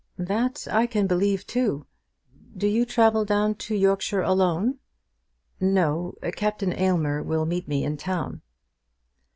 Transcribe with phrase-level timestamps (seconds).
[0.17, 1.85] "That I can believe too.
[2.57, 4.79] Do you travel down to Yorkshire alone?"
[5.59, 8.41] "No; Captain Aylmer will meet me in town."